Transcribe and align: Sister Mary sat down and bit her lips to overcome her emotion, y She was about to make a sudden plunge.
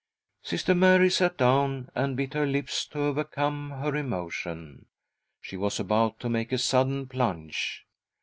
Sister 0.41 0.73
Mary 0.73 1.11
sat 1.11 1.37
down 1.37 1.89
and 1.93 2.17
bit 2.17 2.33
her 2.33 2.47
lips 2.47 2.87
to 2.87 3.01
overcome 3.03 3.69
her 3.69 3.95
emotion, 3.95 4.85
y 4.85 4.85
She 5.41 5.57
was 5.57 5.79
about 5.79 6.19
to 6.21 6.27
make 6.27 6.51
a 6.51 6.57
sudden 6.57 7.05
plunge. 7.05 7.85